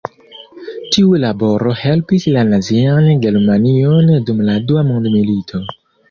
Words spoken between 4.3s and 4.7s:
dum la